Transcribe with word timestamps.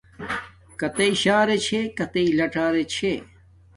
کتݵَک 0.79 1.13
شݳرݺ 1.21 1.57
چھݺ 1.65 1.79
کتݵَک 1.97 2.29
لڞݳرݺ 2.37 2.83
چھݺ. 2.93 3.11